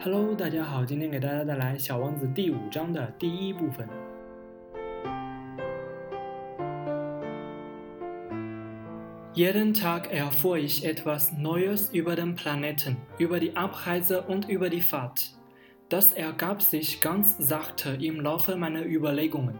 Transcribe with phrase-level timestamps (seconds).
[0.00, 3.88] Hello，大家好，今天给大家带来《小王子》第五章的第一部分。
[9.34, 15.30] Jeden Tag erfuhr ich etwas Neues über den Planeten, über die Abreise und über die Fahrt.
[15.88, 19.58] Das ergab sich ganz sachte im Laufe meiner Überlegungen.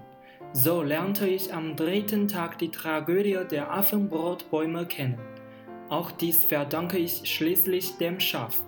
[0.52, 5.18] So lernte ich am dritten Tag die Tragödie der Affenbrotbäume kennen.
[5.88, 8.62] Auch dies verdanke ich schließlich dem Schaf.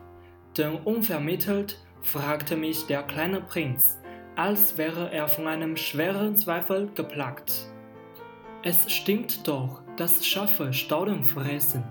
[0.59, 3.97] Denn unvermittelt fragte mich der kleine Prinz,
[4.35, 7.71] als wäre er von einem schweren Zweifel geplagt.
[8.61, 11.85] Es stimmt doch, dass Schafe Stauden fressen.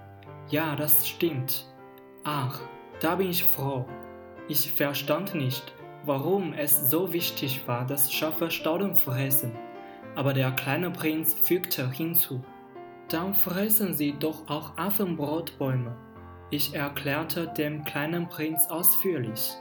[0.50, 1.64] Ja, das stimmt.
[2.24, 2.60] Ach,
[3.00, 3.86] da bin ich froh.
[4.48, 5.72] Ich verstand nicht,
[6.04, 9.52] warum es so wichtig war, dass Schafe Stauden fressen.
[10.14, 12.44] Aber der kleine Prinz fügte hinzu.
[13.08, 15.96] Dann fressen sie doch auch Affenbrotbäume.
[16.50, 19.52] Ich erklärte dem kleinen Prinz ausführlich,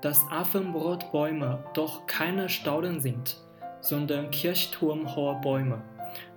[0.00, 3.36] dass Affenbrotbäume doch keine Stauden sind,
[3.82, 5.82] sondern kirchturmhohe Bäume.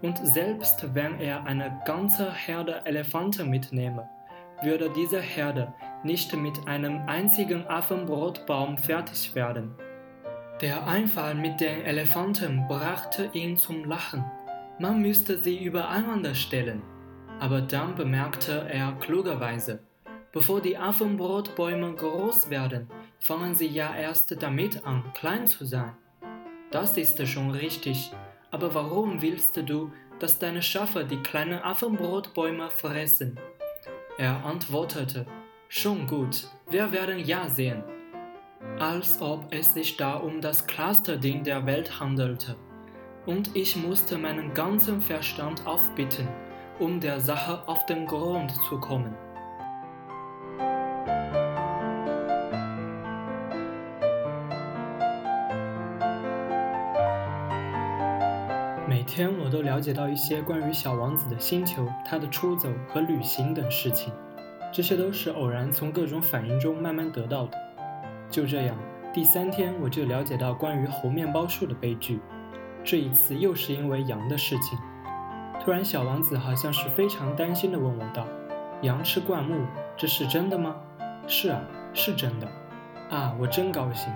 [0.02, 4.10] Und selbst wenn er eine ganze Herde Elefanten mitnehme,
[4.62, 5.74] würde diese Herde
[6.04, 9.74] nicht mit einem einzigen Affenbrotbaum fertig werden.
[10.60, 14.24] Der Einfall mit den Elefanten brachte ihn zum Lachen.
[14.80, 16.82] Man müsste sie übereinander stellen.
[17.40, 19.80] Aber dann bemerkte er klugerweise,
[20.34, 22.90] Bevor die Affenbrotbäume groß werden,
[23.20, 25.94] fangen sie ja erst damit an, klein zu sein.
[26.72, 28.12] Das ist schon richtig,
[28.50, 33.40] aber warum willst du, dass deine Schafe die kleinen Affenbrotbäume fressen?
[34.18, 35.28] Er antwortete,
[35.70, 37.84] schon gut, wir werden ja sehen.
[38.80, 42.56] Als ob es sich da um das klarste Ding der Welt handelte.
[43.28, 46.28] Und ich musste meinen ganzen Verstand aufbitten,
[46.80, 49.16] um der Sache auf den Grund zu kommen.
[59.04, 64.14] 每天我都了解到一些关于小王子的星球、他的出走和旅行等事情，
[64.72, 67.58] 这些都是偶然从各种反应中慢慢得到的。
[68.30, 68.78] 就这样，
[69.14, 72.22] 第三天我就了解到关于猴面包树的悲剧，
[72.82, 74.80] 这一次又是因为羊的事情。
[75.60, 78.26] 突然，小王子好像是非常担心地问我道
[78.84, 79.66] ：“羊吃灌木，
[79.98, 80.78] 这是真的吗
[81.28, 81.62] ？”“是啊，
[81.94, 82.48] 是真的。
[83.12, 84.14] ”“啊，我真高兴。”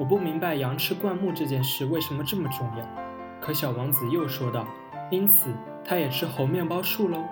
[0.00, 3.03] 我不明白羊吃灌木这件事为什么这么重要。
[3.44, 4.66] 可小王子又说道
[5.12, 5.50] ：“因此，
[5.84, 7.22] 他也吃猴面包树喽。”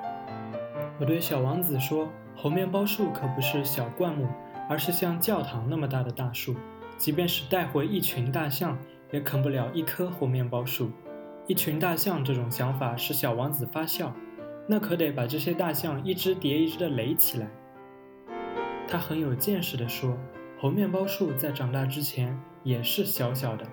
[1.01, 2.07] 我对小王子说
[2.37, 4.29] ：“猴面包树可不是小灌木，
[4.69, 6.55] 而是像教堂那么大的大树。
[6.99, 8.77] 即便是带回一群大象，
[9.11, 10.91] 也啃不了一棵猴面包树。
[11.47, 14.13] 一群大象这种想法使小王子发笑。
[14.67, 17.49] 那可得把这些大象一只叠一只的垒起来。”
[18.87, 20.15] 他很有见识地说
[20.61, 23.65] ：“猴面包树在长大之前也是小小的。”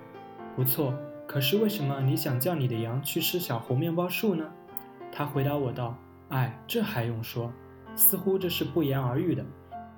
[0.56, 0.94] 不错。
[1.30, 4.50] 可是为什么你想叫你的羊去吃小猴面包树呢？
[5.12, 5.96] 他回答我道
[6.28, 7.52] ：“哎，这还用说？
[7.94, 9.44] 似乎这是不言而喻的。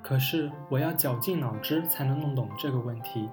[0.03, 3.31] 可是我要绞尽脑汁才能弄懂这个问题。”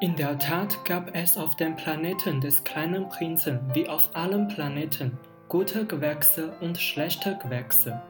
[0.00, 5.18] In der Tat gab es auf dem Planeten des kleinen Prinzen wie auf allen Planeten
[5.46, 8.00] gute Gewächse und schlechte Gewächse.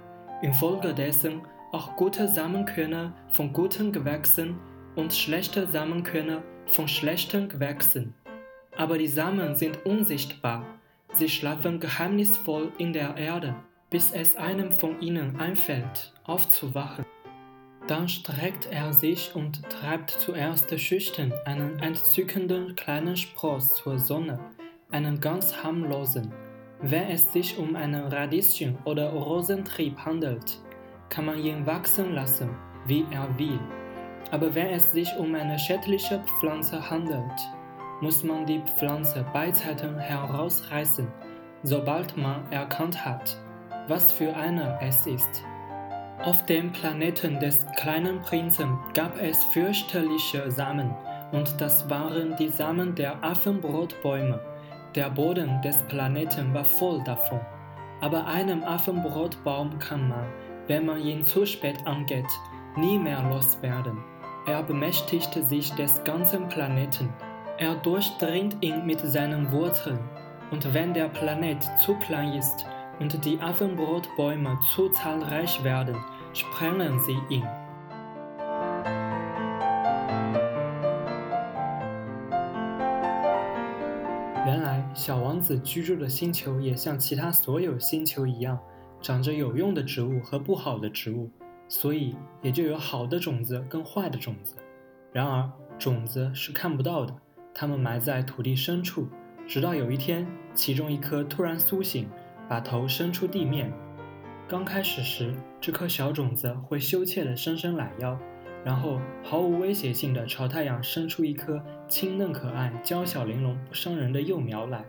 [0.42, 1.42] Infolgedessen
[1.72, 4.58] auch gute Samenkörner von guten Gewächsen
[4.96, 8.14] und schlechte Samenkörner von schlechten Gewächsen.
[8.76, 10.64] Aber die Samen sind unsichtbar,
[11.12, 13.54] sie schlafen geheimnisvoll in der Erde,
[13.90, 17.04] bis es einem von ihnen einfällt, aufzuwachen.
[17.86, 24.38] Dann streckt er sich und treibt zuerst schüchtern einen entzückenden kleinen Spross zur Sonne,
[24.90, 26.32] einen ganz harmlosen,
[26.82, 30.58] wenn es sich um einen Radieschen oder Rosentrieb handelt,
[31.10, 32.50] kann man ihn wachsen lassen,
[32.86, 33.60] wie er will.
[34.30, 37.38] Aber wenn es sich um eine schädliche Pflanze handelt,
[38.00, 41.06] muss man die Pflanze beizeiten herausreißen,
[41.62, 43.36] sobald man erkannt hat,
[43.88, 45.44] was für eine es ist.
[46.22, 50.94] Auf dem Planeten des kleinen Prinzen gab es fürchterliche Samen,
[51.32, 54.49] und das waren die Samen der Affenbrotbäume.
[54.96, 57.40] Der Boden des Planeten war voll davon.
[58.00, 60.26] Aber einem Affenbrotbaum kann man,
[60.66, 62.26] wenn man ihn zu spät angeht,
[62.76, 63.98] nie mehr loswerden.
[64.46, 67.12] Er bemächtigt sich des ganzen Planeten.
[67.58, 70.00] Er durchdringt ihn mit seinen Wurzeln.
[70.50, 72.64] Und wenn der Planet zu klein ist
[72.98, 75.96] und die Affenbrotbäume zu zahlreich werden,
[76.32, 77.46] sprengen sie ihn.
[84.46, 88.58] 原来小王子居住的星球也像其他所有星球一样，
[89.02, 91.30] 长着有用的植物和不好的植物，
[91.68, 94.56] 所以也就有好的种子跟坏的种子。
[95.12, 97.14] 然而，种子是看不到的，
[97.54, 99.06] 它们埋在土地深处，
[99.46, 102.08] 直到有一天，其中一颗突然苏醒，
[102.48, 103.70] 把头伸出地面。
[104.48, 108.18] 刚开始时，这颗小种子会羞怯地伸伸懒腰，
[108.64, 114.84] 然后毫无威胁性地朝太阳伸出一颗清嫩可爱、娇小玲珑、不伤人的幼苗来。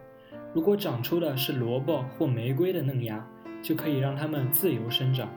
[0.53, 3.25] 如果长出的是萝卜或玫瑰的嫩芽，
[3.61, 5.29] 就可以让它们自由生长。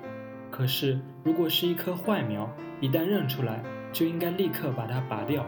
[0.50, 2.50] 可是，如果是一棵坏苗，
[2.80, 5.46] 一旦认出来，就应该立刻把它拔掉。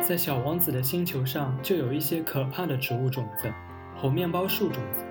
[0.00, 3.52] 在小王子的星球上，就有一些可怕的植物种子——
[3.96, 5.04] 猴面包树种子。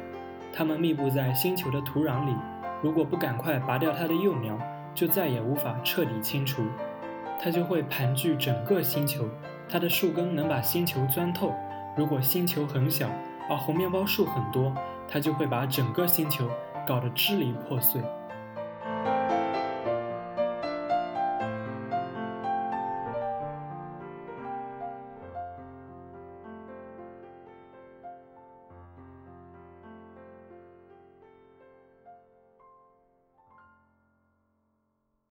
[0.53, 2.33] 它们密布在星球的土壤里，
[2.81, 4.59] 如果不赶快拔掉它的幼苗，
[4.93, 6.63] 就再也无法彻底清除。
[7.41, 9.25] 它就会盘踞整个星球，
[9.67, 11.53] 它的树根能把星球钻透。
[11.97, 13.09] 如果星球很小，
[13.49, 14.73] 而红面包树很多，
[15.07, 16.49] 它就会把整个星球
[16.87, 18.01] 搞得支离破碎。